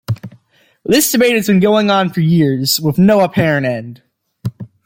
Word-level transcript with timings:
This 0.83 1.11
debate 1.11 1.35
has 1.35 1.45
been 1.45 1.59
going 1.59 1.91
on 1.91 2.09
for 2.09 2.21
years, 2.21 2.79
with 2.81 2.97
no 2.97 3.19
apparent 3.19 3.67
end. 3.67 4.01